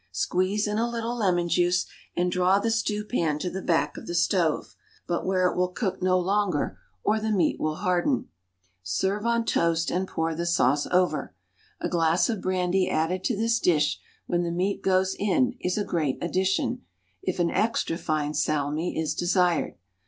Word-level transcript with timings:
Squeeze 0.11 0.65
in 0.67 0.79
a 0.79 0.89
little 0.89 1.15
lemon 1.15 1.47
juice 1.47 1.85
and 2.15 2.31
draw 2.31 2.57
the 2.57 2.71
stew 2.71 3.05
pan 3.05 3.37
to 3.37 3.51
the 3.51 3.61
back 3.61 3.97
of 3.97 4.07
the 4.07 4.15
stove, 4.15 4.75
but 5.07 5.27
where 5.27 5.45
it 5.47 5.55
will 5.55 5.67
cook 5.67 6.01
no 6.01 6.17
longer, 6.17 6.79
or 7.03 7.19
the 7.19 7.29
meat 7.31 7.59
will 7.59 7.75
harden. 7.75 8.27
Serve 8.81 9.27
on 9.27 9.45
toast, 9.45 9.91
and 9.91 10.07
pour 10.07 10.33
the 10.33 10.47
sauce 10.47 10.87
over. 10.87 11.35
A 11.79 11.87
glass 11.87 12.31
of 12.31 12.41
brandy 12.41 12.89
added 12.89 13.23
to 13.25 13.37
this 13.37 13.59
dish 13.59 13.99
when 14.25 14.41
the 14.41 14.49
meat 14.49 14.81
goes 14.81 15.15
in 15.19 15.55
is 15.59 15.77
a 15.77 15.85
great 15.85 16.17
addition, 16.19 16.81
if 17.21 17.37
an 17.37 17.51
extra 17.51 17.95
fine 17.95 18.33
salmi 18.33 18.99
is 18.99 19.13
desired. 19.13 19.75